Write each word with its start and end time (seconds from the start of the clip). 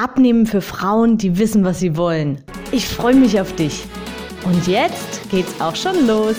Abnehmen 0.00 0.46
für 0.46 0.60
Frauen, 0.60 1.18
die 1.18 1.40
wissen, 1.40 1.64
was 1.64 1.80
sie 1.80 1.96
wollen. 1.96 2.40
Ich 2.70 2.86
freue 2.86 3.16
mich 3.16 3.40
auf 3.40 3.52
dich. 3.56 3.84
Und 4.44 4.68
jetzt 4.68 5.28
geht's 5.28 5.60
auch 5.60 5.74
schon 5.74 6.06
los. 6.06 6.36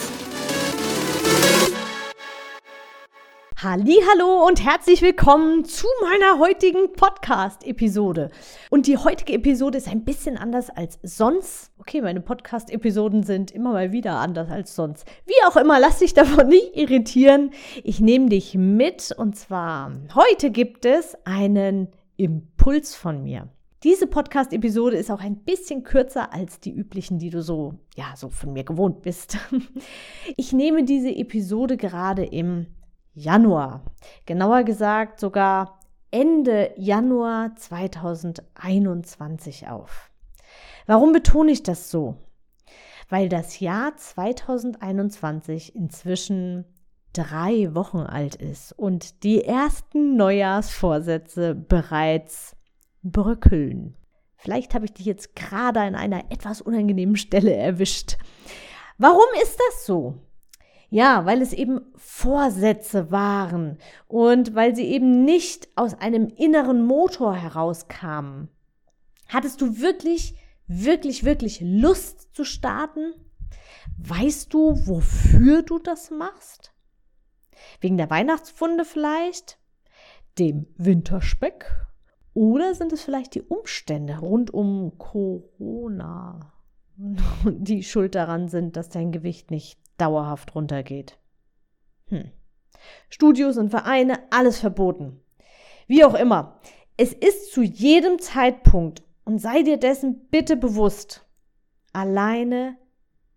Hallo 3.62 4.48
und 4.48 4.64
herzlich 4.64 5.02
willkommen 5.02 5.66
zu 5.66 5.86
meiner 6.02 6.40
heutigen 6.40 6.94
Podcast-Episode. 6.94 8.30
Und 8.70 8.88
die 8.88 8.96
heutige 8.96 9.34
Episode 9.34 9.78
ist 9.78 9.90
ein 9.90 10.06
bisschen 10.06 10.38
anders 10.38 10.70
als 10.70 10.98
sonst. 11.04 11.72
Okay, 11.80 12.02
meine 12.02 12.22
Podcast-Episoden 12.22 13.24
sind 13.24 13.52
immer 13.52 13.74
mal 13.74 13.92
wieder 13.92 14.14
anders 14.14 14.50
als 14.50 14.74
sonst. 14.74 15.06
Wie 15.26 15.46
auch 15.46 15.58
immer, 15.58 15.82
lass 15.82 16.00
dich 16.00 16.14
davon 16.14 16.48
nicht 16.48 16.78
irritieren. 16.78 17.52
Ich 17.84 18.00
nehme 18.00 18.30
dich 18.30 18.56
mit 18.56 19.14
und 19.18 19.36
zwar 19.36 19.92
heute 20.16 20.50
gibt 20.50 20.86
es 20.86 21.18
einen 21.26 21.90
Impuls 22.20 22.96
von 22.96 23.24
mir. 23.24 23.48
Diese 23.84 24.06
Podcast-Episode 24.06 24.98
ist 24.98 25.10
auch 25.10 25.22
ein 25.22 25.38
bisschen 25.38 25.84
kürzer 25.84 26.34
als 26.34 26.60
die 26.60 26.74
üblichen, 26.74 27.18
die 27.18 27.30
du 27.30 27.42
so, 27.42 27.76
ja, 27.96 28.14
so 28.18 28.30
von 28.30 28.52
mir 28.52 28.66
gewohnt 28.66 29.02
bist. 29.02 29.38
Ich 30.36 30.52
nehme 30.52 30.84
diese 30.84 31.16
Episode 31.16 31.78
gerade 31.78 32.26
im 32.26 32.68
Januar. 33.14 33.86
Genauer 34.26 34.64
gesagt 34.64 35.22
sogar 35.22 35.80
Ende 36.12 36.74
Januar 36.76 37.56
2021 37.56 39.70
auf. 39.70 40.12
Warum 40.86 41.14
betone 41.14 41.52
ich 41.52 41.64
das 41.64 41.90
so? 41.90 42.18
Weil 43.08 43.30
das 43.30 43.62
Jahr 43.62 43.96
2021 43.96 45.74
inzwischen 45.74 46.66
drei 47.14 47.74
Wochen 47.74 48.00
alt 48.00 48.36
ist 48.36 48.72
und 48.74 49.24
die 49.24 49.44
ersten 49.44 50.16
Neujahrsvorsätze 50.16 51.56
bereits 51.56 52.56
bröckeln. 53.04 53.96
Vielleicht 54.36 54.74
habe 54.74 54.86
ich 54.86 54.94
dich 54.94 55.06
jetzt 55.06 55.36
gerade 55.36 55.82
an 55.82 55.96
einer 55.96 56.32
etwas 56.32 56.62
unangenehmen 56.62 57.18
Stelle 57.18 57.54
erwischt. 57.54 58.18
Warum 58.98 59.26
ist 59.42 59.60
das 59.68 59.86
so? 59.86 60.16
Ja, 60.90 61.26
weil 61.26 61.42
es 61.42 61.54
eben 61.54 61.82
Vorsätze 61.96 63.12
waren 63.12 63.78
und 64.08 64.56
weil 64.56 64.76
sie 64.76 64.86
eben 64.86 65.24
nicht 65.24 65.70
aus 65.76 65.94
einem 65.94 66.28
inneren 66.28 66.86
Motor 66.86 67.36
herauskamen. 67.36 68.50
Hattest 69.28 69.62
du 69.62 69.80
wirklich, 69.80 70.36
wirklich, 70.68 71.24
wirklich 71.24 71.62
Lust 71.62 72.34
zu 72.34 72.44
starten? 72.44 73.14
Weißt 73.98 74.54
du, 74.54 74.76
wofür 74.88 75.62
du 75.62 75.78
das 75.78 76.10
machst? 76.10 76.74
Wegen 77.82 77.98
der 77.98 78.10
Weihnachtsfunde 78.10 78.86
vielleicht? 78.86 79.60
Dem 80.38 80.68
Winterspeck? 80.78 81.66
Oder 82.34 82.76
sind 82.76 82.94
es 82.94 83.02
vielleicht 83.02 83.36
die 83.36 83.42
Umstände 83.42 84.20
rund 84.20 84.54
um 84.54 84.98
Corona, 84.98 86.54
die 87.46 87.84
schuld 87.84 88.16
daran 88.16 88.48
sind, 88.48 88.76
dass 88.76 88.90
dein 88.90 89.12
Gewicht 89.12 89.52
nicht 89.52 89.80
dauerhaft 89.98 90.56
runtergeht. 90.56 91.18
Hm. 92.08 92.32
Studios 93.10 93.58
und 93.58 93.70
Vereine, 93.70 94.20
alles 94.30 94.60
verboten. 94.60 95.20
Wie 95.88 96.04
auch 96.04 96.14
immer, 96.14 96.60
es 96.98 97.14
ist 97.14 97.52
zu 97.52 97.62
jedem 97.62 98.20
Zeitpunkt, 98.20 99.04
und 99.26 99.40
sei 99.40 99.62
dir 99.62 99.78
dessen 99.78 100.28
bitte 100.30 100.58
bewusst, 100.58 101.26
alleine 101.94 102.78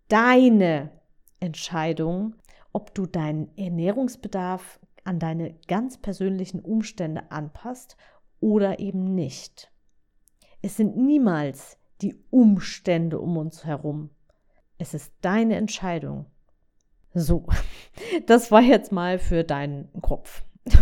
deine 0.08 0.90
Entscheidung, 1.38 2.34
ob 2.72 2.94
du 2.94 3.06
deinen 3.06 3.56
Ernährungsbedarf 3.56 4.80
an 5.04 5.18
deine 5.18 5.54
ganz 5.68 5.98
persönlichen 5.98 6.60
Umstände 6.60 7.30
anpasst 7.30 7.96
oder 8.40 8.78
eben 8.78 9.14
nicht. 9.14 9.70
Es 10.62 10.76
sind 10.76 10.96
niemals 10.96 11.78
die 12.02 12.16
Umstände 12.30 13.20
um 13.20 13.36
uns 13.36 13.64
herum. 13.64 14.10
Es 14.78 14.94
ist 14.94 15.12
deine 15.20 15.56
Entscheidung. 15.56 16.26
So, 17.14 17.46
das 18.26 18.50
war 18.50 18.62
jetzt 18.62 18.92
mal 18.92 19.18
für 19.18 19.44
deinen 19.44 19.88
Kopf. 20.00 20.44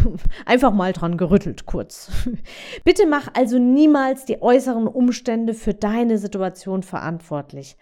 Einfach 0.46 0.72
mal 0.72 0.92
dran 0.92 1.16
gerüttelt, 1.16 1.66
kurz. 1.66 2.10
Bitte 2.84 3.06
mach 3.06 3.28
also 3.34 3.58
niemals 3.58 4.26
die 4.26 4.42
äußeren 4.42 4.86
Umstände 4.86 5.54
für 5.54 5.74
deine 5.74 6.18
Situation 6.18 6.82
verantwortlich. 6.82 7.76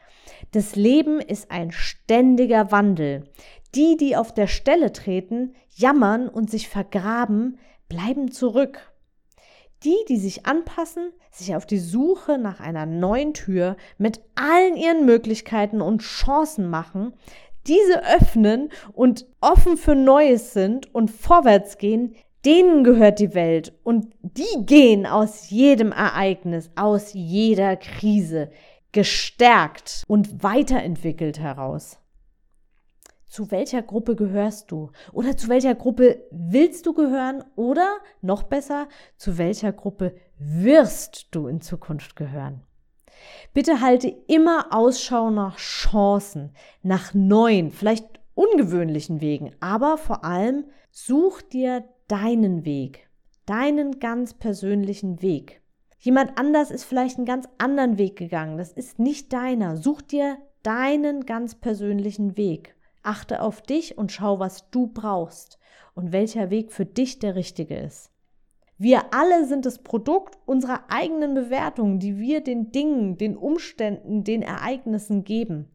Das 0.53 0.77
Leben 0.77 1.21
ist 1.21 1.51
ein 1.51 1.73
ständiger 1.73 2.71
Wandel. 2.71 3.25
Die, 3.75 3.97
die 3.97 4.17
auf 4.17 4.33
der 4.33 4.47
Stelle 4.47 4.93
treten, 4.93 5.55
jammern 5.69 6.29
und 6.29 6.51
sich 6.51 6.69
vergraben, 6.69 7.59
bleiben 7.89 8.31
zurück. 8.31 8.93
Die, 9.85 9.97
die 10.09 10.17
sich 10.17 10.47
anpassen, 10.47 11.13
sich 11.31 11.55
auf 11.55 11.65
die 11.65 11.79
Suche 11.79 12.39
nach 12.39 12.61
einer 12.61 12.87
neuen 12.87 13.35
Tür 13.35 13.77
mit 13.97 14.21
allen 14.35 14.77
ihren 14.77 15.05
Möglichkeiten 15.05 15.81
und 15.81 16.03
Chancen 16.03 16.69
machen, 16.69 17.13
diese 17.67 18.03
öffnen 18.05 18.71
und 18.93 19.27
offen 19.41 19.77
für 19.77 19.95
Neues 19.95 20.53
sind 20.53 20.93
und 20.95 21.11
vorwärts 21.11 21.79
gehen, 21.79 22.15
denen 22.45 22.83
gehört 22.83 23.19
die 23.19 23.35
Welt 23.35 23.75
und 23.85 24.13
die 24.23 24.65
gehen 24.65 25.07
aus 25.07 25.51
jedem 25.51 25.93
Ereignis, 25.93 26.71
aus 26.77 27.13
jeder 27.13 27.77
Krise 27.77 28.51
gestärkt 28.93 30.03
und 30.09 30.43
weiterentwickelt 30.43 31.39
heraus. 31.39 31.99
Zu 33.29 33.51
welcher 33.51 33.83
Gruppe 33.83 34.17
gehörst 34.17 34.71
du? 34.71 34.91
Oder 35.13 35.37
zu 35.37 35.49
welcher 35.49 35.75
Gruppe 35.75 36.25
willst 36.31 36.87
du 36.87 36.95
gehören? 36.95 37.45
Oder 37.57 37.99
noch 38.23 38.43
besser, 38.43 38.89
zu 39.17 39.37
welcher 39.37 39.73
Gruppe 39.73 40.15
wirst 40.39 41.29
du 41.33 41.47
in 41.47 41.61
Zukunft 41.61 42.17
gehören? 42.17 42.63
Bitte 43.53 43.81
halte 43.81 44.09
immer 44.29 44.69
Ausschau 44.71 45.31
nach 45.31 45.59
Chancen, 45.59 46.53
nach 46.83 47.13
neuen, 47.15 47.71
vielleicht 47.71 48.21
ungewöhnlichen 48.35 49.21
Wegen, 49.21 49.53
aber 49.61 49.99
vor 49.99 50.25
allem 50.25 50.65
such 50.91 51.43
dir 51.43 51.85
deinen 52.07 52.65
Weg, 52.65 53.11
deinen 53.47 53.99
ganz 53.99 54.35
persönlichen 54.35 55.21
Weg. 55.21 55.61
Jemand 55.99 56.39
anders 56.39 56.71
ist 56.71 56.85
vielleicht 56.85 57.17
einen 57.17 57.27
ganz 57.27 57.49
anderen 57.59 57.99
Weg 57.99 58.17
gegangen, 58.17 58.57
das 58.57 58.73
ist 58.73 58.99
nicht 58.99 59.33
deiner. 59.33 59.77
Such 59.77 60.01
dir 60.01 60.39
deinen 60.63 61.27
ganz 61.27 61.57
persönlichen 61.57 62.37
Weg. 62.37 62.77
Achte 63.09 63.41
auf 63.41 63.63
dich 63.63 63.97
und 63.97 64.13
schau, 64.13 64.39
was 64.39 64.69
du 64.71 64.87
brauchst 64.87 65.59
und 65.95 66.13
welcher 66.13 66.51
Weg 66.51 66.73
für 66.73 66.85
dich 66.85 67.19
der 67.19 67.37
richtige 67.37 67.75
ist. 67.75 68.11
Wir 68.77 69.15
alle 69.15 69.47
sind 69.47 69.65
das 69.65 69.79
Produkt 69.79 70.39
unserer 70.45 70.85
eigenen 70.91 71.33
Bewertungen, 71.33 71.99
die 71.99 72.19
wir 72.19 72.43
den 72.43 72.71
Dingen, 72.71 73.17
den 73.17 73.39
Umständen, 73.39 74.25
den 74.25 74.43
Ereignissen 74.43 75.25
geben. 75.25 75.71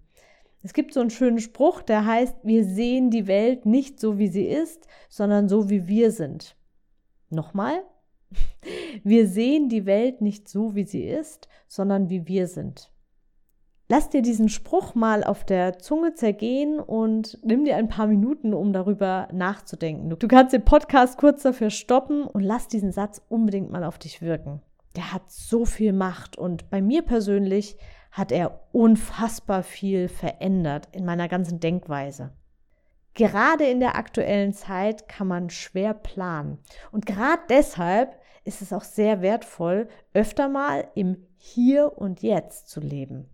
Es 0.61 0.73
gibt 0.73 0.93
so 0.93 1.01
einen 1.01 1.09
schönen 1.09 1.39
Spruch, 1.39 1.81
der 1.81 2.05
heißt, 2.05 2.37
wir 2.43 2.63
sehen 2.63 3.09
die 3.09 3.25
Welt 3.25 3.65
nicht 3.65 3.99
so, 3.99 4.19
wie 4.19 4.27
sie 4.27 4.45
ist, 4.45 4.87
sondern 5.09 5.49
so, 5.49 5.71
wie 5.71 5.87
wir 5.87 6.11
sind. 6.11 6.55
Nochmal, 7.31 7.83
wir 9.03 9.27
sehen 9.27 9.69
die 9.69 9.87
Welt 9.87 10.21
nicht 10.21 10.47
so, 10.47 10.75
wie 10.75 10.85
sie 10.85 11.03
ist, 11.03 11.49
sondern 11.67 12.09
wie 12.09 12.27
wir 12.27 12.45
sind. 12.45 12.92
Lass 13.95 14.09
dir 14.09 14.23
diesen 14.23 14.49
Spruch 14.49 14.95
mal 14.95 15.23
auf 15.23 15.45
der 15.45 15.77
Zunge 15.77 16.15
zergehen 16.15 16.79
und 16.79 17.37
nimm 17.43 17.63
dir 17.63 17.75
ein 17.75 17.89
paar 17.89 18.07
Minuten, 18.07 18.55
um 18.55 18.73
darüber 18.73 19.27
nachzudenken. 19.31 20.09
Du 20.17 20.27
kannst 20.27 20.51
den 20.51 20.65
Podcast 20.65 21.19
kurz 21.19 21.43
dafür 21.43 21.69
stoppen 21.69 22.23
und 22.23 22.41
lass 22.41 22.67
diesen 22.67 22.91
Satz 22.91 23.21
unbedingt 23.29 23.69
mal 23.69 23.83
auf 23.83 23.99
dich 23.99 24.19
wirken. 24.23 24.63
Der 24.95 25.13
hat 25.13 25.31
so 25.31 25.63
viel 25.63 25.93
Macht 25.93 26.39
und 26.39 26.71
bei 26.71 26.81
mir 26.81 27.03
persönlich 27.03 27.77
hat 28.09 28.31
er 28.31 28.61
unfassbar 28.71 29.61
viel 29.61 30.07
verändert 30.07 30.89
in 30.91 31.05
meiner 31.05 31.27
ganzen 31.27 31.59
Denkweise. 31.59 32.31
Gerade 33.13 33.65
in 33.65 33.79
der 33.79 33.95
aktuellen 33.95 34.53
Zeit 34.53 35.07
kann 35.07 35.27
man 35.27 35.51
schwer 35.51 35.93
planen. 35.93 36.57
Und 36.91 37.05
gerade 37.05 37.43
deshalb 37.47 38.19
ist 38.43 38.63
es 38.63 38.73
auch 38.73 38.85
sehr 38.85 39.21
wertvoll, 39.21 39.87
öfter 40.15 40.49
mal 40.49 40.87
im 40.95 41.27
Hier 41.37 41.95
und 41.95 42.23
Jetzt 42.23 42.69
zu 42.69 42.79
leben. 42.79 43.29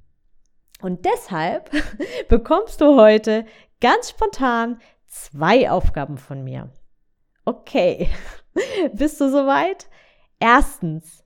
Und 0.82 1.06
deshalb 1.06 1.72
bekommst 2.30 2.82
du 2.82 2.96
heute 2.96 3.46
ganz 3.82 4.12
spontan 4.12 4.80
zwei 5.08 5.70
Aufgaben 5.70 6.18
von 6.18 6.44
mir. 6.44 6.70
Okay, 7.46 8.10
bist 8.94 9.20
du 9.20 9.30
soweit? 9.30 9.90
Erstens, 10.40 11.24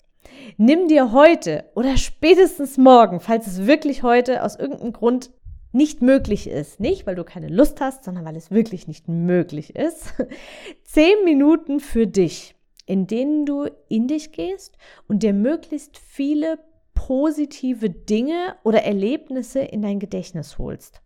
Nimm 0.57 0.87
dir 0.87 1.11
heute 1.11 1.65
oder 1.75 1.97
spätestens 1.97 2.77
morgen, 2.77 3.19
falls 3.19 3.47
es 3.47 3.65
wirklich 3.65 4.03
heute 4.03 4.43
aus 4.43 4.55
irgendeinem 4.55 4.93
Grund 4.93 5.31
nicht 5.71 6.01
möglich 6.01 6.47
ist, 6.47 6.79
nicht 6.79 7.07
weil 7.07 7.15
du 7.15 7.23
keine 7.23 7.47
Lust 7.47 7.81
hast, 7.81 8.03
sondern 8.03 8.25
weil 8.25 8.35
es 8.35 8.51
wirklich 8.51 8.87
nicht 8.87 9.07
möglich 9.07 9.75
ist, 9.75 10.13
zehn 10.83 11.23
Minuten 11.23 11.79
für 11.79 12.05
dich, 12.05 12.55
in 12.85 13.07
denen 13.07 13.45
du 13.45 13.67
in 13.89 14.07
dich 14.07 14.31
gehst 14.31 14.77
und 15.07 15.23
dir 15.23 15.33
möglichst 15.33 15.97
viele 15.97 16.59
positive 16.93 17.89
Dinge 17.89 18.55
oder 18.63 18.83
Erlebnisse 18.83 19.59
in 19.59 19.81
dein 19.81 19.99
Gedächtnis 19.99 20.57
holst. 20.57 21.01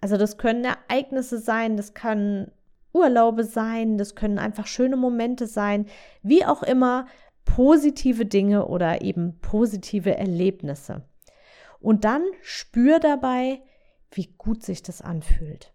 Also 0.00 0.16
das 0.16 0.38
können 0.38 0.64
Ereignisse 0.64 1.38
sein, 1.38 1.76
das 1.76 1.94
können 1.94 2.50
Urlaube 2.92 3.44
sein, 3.44 3.98
das 3.98 4.14
können 4.14 4.38
einfach 4.38 4.66
schöne 4.66 4.96
Momente 4.96 5.46
sein, 5.46 5.86
wie 6.22 6.44
auch 6.44 6.62
immer, 6.62 7.06
positive 7.44 8.26
Dinge 8.26 8.66
oder 8.66 9.02
eben 9.02 9.38
positive 9.40 10.16
Erlebnisse. 10.16 11.02
Und 11.80 12.04
dann 12.04 12.22
spür 12.42 13.00
dabei, 13.00 13.60
wie 14.10 14.34
gut 14.38 14.62
sich 14.62 14.82
das 14.82 15.02
anfühlt. 15.02 15.72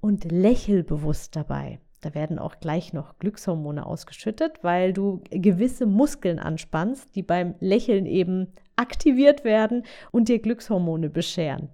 Und 0.00 0.30
lächel 0.30 0.84
bewusst 0.84 1.34
dabei. 1.34 1.80
Da 2.00 2.14
werden 2.14 2.38
auch 2.38 2.60
gleich 2.60 2.92
noch 2.92 3.18
Glückshormone 3.18 3.86
ausgeschüttet, 3.86 4.62
weil 4.62 4.92
du 4.92 5.22
gewisse 5.30 5.86
Muskeln 5.86 6.38
anspannst, 6.38 7.16
die 7.16 7.22
beim 7.22 7.54
Lächeln 7.60 8.04
eben 8.04 8.52
aktiviert 8.76 9.44
werden 9.44 9.84
und 10.10 10.28
dir 10.28 10.40
Glückshormone 10.40 11.10
bescheren. 11.10 11.70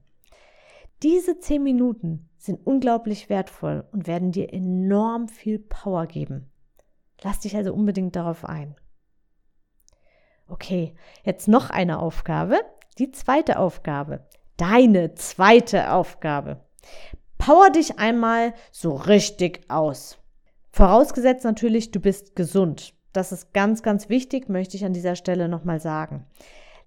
Diese 1.03 1.39
zehn 1.39 1.63
Minuten 1.63 2.29
sind 2.37 2.67
unglaublich 2.67 3.29
wertvoll 3.29 3.85
und 3.93 4.07
werden 4.07 4.33
dir 4.33 4.53
enorm 4.53 5.29
viel 5.29 5.59
Power 5.59 6.07
geben. 6.07 6.51
Lass 7.23 7.41
dich 7.41 7.57
also 7.57 7.73
unbedingt 7.73 8.17
darauf 8.17 8.45
ein. 8.45 8.77
Okay, 10.47 10.95
jetzt 11.23 11.49
noch 11.49 11.71
eine 11.71 12.01
Aufgabe. 12.01 12.59
Die 12.99 13.13
zweite 13.13 13.59
Aufgabe. 13.59 14.27
Deine 14.57 15.15
zweite 15.15 15.93
Aufgabe. 15.93 16.61
Power 17.39 17.71
dich 17.71 17.99
einmal 17.99 18.53
so 18.71 18.95
richtig 18.95 19.63
aus. 19.69 20.19
Vorausgesetzt 20.71 21.45
natürlich, 21.45 21.91
du 21.91 22.01
bist 22.01 22.37
gesund. 22.37 22.95
Das 23.13 23.33
ist 23.33 23.55
ganz, 23.55 23.83
ganz 23.83 24.09
wichtig, 24.09 24.49
möchte 24.49 24.77
ich 24.77 24.85
an 24.85 24.93
dieser 24.93 25.17
Stelle 25.17 25.49
nochmal 25.49 25.81
sagen. 25.81 26.27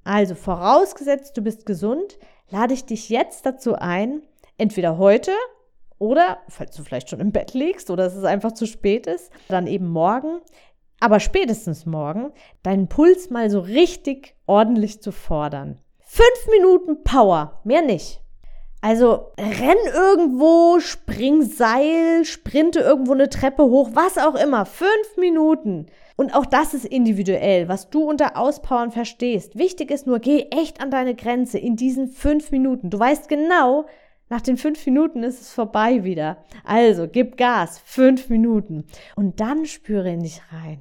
Also 0.03 0.35
vorausgesetzt, 0.35 1.37
du 1.37 1.41
bist 1.41 1.65
gesund, 1.65 2.17
lade 2.49 2.73
ich 2.73 2.85
dich 2.85 3.09
jetzt 3.09 3.45
dazu 3.45 3.75
ein, 3.75 4.21
entweder 4.57 4.97
heute 4.97 5.31
oder, 5.97 6.39
falls 6.49 6.75
du 6.75 6.83
vielleicht 6.83 7.09
schon 7.09 7.21
im 7.21 7.31
Bett 7.31 7.53
liegst 7.53 7.89
oder 7.89 8.05
es 8.05 8.15
ist 8.15 8.25
einfach 8.25 8.51
zu 8.51 8.65
spät 8.65 9.07
ist, 9.07 9.31
dann 9.47 9.67
eben 9.67 9.87
morgen, 9.87 10.41
aber 10.99 11.19
spätestens 11.19 11.85
morgen, 11.85 12.31
deinen 12.61 12.87
Puls 12.87 13.29
mal 13.29 13.49
so 13.49 13.59
richtig 13.59 14.35
ordentlich 14.45 15.01
zu 15.01 15.11
fordern. 15.11 15.79
Fünf 15.99 16.47
Minuten 16.51 17.03
Power, 17.03 17.61
mehr 17.63 17.81
nicht. 17.81 18.21
Also 18.81 19.31
renn 19.39 19.77
irgendwo, 19.93 20.79
spring 20.81 21.41
Seil, 21.41 22.25
sprinte 22.25 22.79
irgendwo 22.79 23.13
eine 23.13 23.29
Treppe 23.29 23.63
hoch, 23.63 23.91
was 23.93 24.17
auch 24.17 24.35
immer. 24.35 24.65
Fünf 24.65 25.17
Minuten. 25.17 25.85
Und 26.15 26.35
auch 26.35 26.45
das 26.45 26.73
ist 26.73 26.85
individuell, 26.85 27.67
was 27.67 27.89
du 27.89 28.03
unter 28.03 28.37
Auspowern 28.37 28.91
verstehst. 28.91 29.57
Wichtig 29.57 29.91
ist 29.91 30.05
nur, 30.05 30.19
geh 30.19 30.47
echt 30.51 30.81
an 30.81 30.91
deine 30.91 31.15
Grenze 31.15 31.57
in 31.57 31.75
diesen 31.75 32.07
fünf 32.07 32.51
Minuten. 32.51 32.89
Du 32.89 32.99
weißt 32.99 33.27
genau, 33.27 33.85
nach 34.29 34.41
den 34.41 34.57
fünf 34.57 34.85
Minuten 34.85 35.23
ist 35.23 35.41
es 35.41 35.51
vorbei 35.51 36.03
wieder. 36.03 36.43
Also 36.63 37.07
gib 37.07 37.37
Gas, 37.37 37.79
fünf 37.79 38.29
Minuten. 38.29 38.85
Und 39.15 39.39
dann 39.39 39.65
spüre 39.65 40.11
in 40.11 40.21
dich 40.21 40.41
rein, 40.51 40.79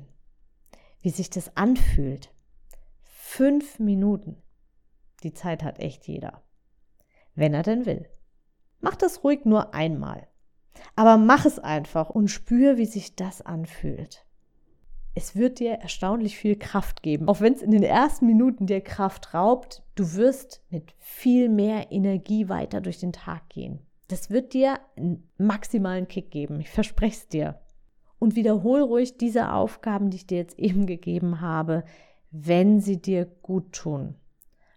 wie 1.01 1.11
sich 1.11 1.31
das 1.31 1.57
anfühlt. 1.57 2.31
Fünf 3.03 3.79
Minuten. 3.79 4.37
Die 5.23 5.33
Zeit 5.33 5.63
hat 5.63 5.79
echt 5.79 6.07
jeder 6.07 6.43
wenn 7.35 7.55
er 7.55 7.63
denn 7.63 7.87
will. 7.87 8.09
Mach 8.81 8.97
das 8.97 9.25
ruhig 9.25 9.45
nur 9.45 9.75
einmal. 9.75 10.29
Aber 10.97 11.17
mach 11.17 11.45
es 11.45 11.59
einfach 11.59 12.11
und 12.11 12.29
spür, 12.29 12.77
wie 12.77 12.87
sich 12.87 13.15
das 13.15 13.43
anfühlt. 13.43 14.27
Es 15.15 15.37
wird 15.37 15.59
dir 15.59 15.73
erstaunlich 15.73 16.39
viel 16.39 16.57
Kraft 16.57 17.03
geben. 17.03 17.29
Auch 17.29 17.41
wenn 17.41 17.53
es 17.53 17.63
in 17.63 17.71
den 17.71 17.83
ersten 17.83 18.27
Minuten 18.27 18.67
dir 18.67 18.81
Kraft 18.81 19.35
raubt, 19.35 19.83
du 19.95 20.15
wirst 20.15 20.63
mit 20.71 20.95
viel 20.99 21.49
mehr 21.49 21.93
Energie 21.93 22.49
weiter 22.49 22.81
durch 22.81 22.99
den 22.99 23.13
Tag 23.13 23.49
gehen. 23.51 23.81
Das 24.09 24.31
wird 24.31 24.55
dir 24.55 24.79
einen 24.97 25.29
maximalen 25.39 26.09
Kick 26.09 26.31
geben. 26.31 26.61
Ich 26.61 26.71
verspreche 26.71 27.17
es 27.17 27.29
dir. 27.29 27.61
Und 28.19 28.37
wiederhol 28.37 28.81
ruhig 28.83 29.19
diese 29.19 29.53
Aufgaben, 29.53 30.11
die 30.11 30.19
ich 30.19 30.27
dir 30.27 30.39
jetzt 30.39 30.59
eben 30.59 30.87
gegeben 30.87 31.41
habe, 31.41 31.85
wenn 32.31 32.81
sie 32.81 33.01
dir 33.01 33.27
gut 33.27 33.73
tun. 33.73 34.15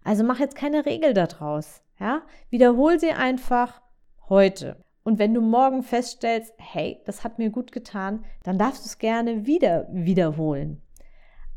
Also 0.04 0.22
mach 0.22 0.38
jetzt 0.38 0.56
keine 0.56 0.84
Regel 0.84 1.14
daraus. 1.14 1.82
Ja, 1.98 2.22
wiederhol 2.50 3.00
sie 3.00 3.10
einfach 3.10 3.80
heute. 4.28 4.76
Und 5.06 5.20
wenn 5.20 5.34
du 5.34 5.40
morgen 5.40 5.84
feststellst, 5.84 6.52
hey, 6.58 7.00
das 7.04 7.22
hat 7.22 7.38
mir 7.38 7.50
gut 7.50 7.70
getan, 7.70 8.24
dann 8.42 8.58
darfst 8.58 8.82
du 8.82 8.86
es 8.88 8.98
gerne 8.98 9.46
wieder 9.46 9.86
wiederholen. 9.88 10.82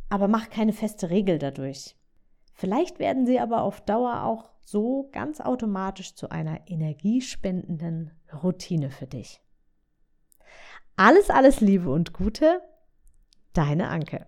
Aber 0.08 0.28
mach 0.28 0.52
keine 0.52 0.72
feste 0.72 1.10
Regel 1.10 1.40
dadurch. 1.40 1.96
Vielleicht 2.54 3.00
werden 3.00 3.26
sie 3.26 3.40
aber 3.40 3.64
auf 3.64 3.82
Dauer 3.82 4.22
auch 4.22 4.52
so 4.62 5.10
ganz 5.12 5.42
automatisch 5.42 6.14
zu 6.14 6.30
einer 6.30 6.70
energiespendenden 6.70 8.12
Routine 8.44 8.92
für 8.92 9.08
dich. 9.08 9.42
Alles, 10.96 11.32
alles 11.32 11.60
Liebe 11.60 11.90
und 11.90 12.14
Gute, 12.14 12.62
deine 13.54 13.88
Anke. 13.88 14.28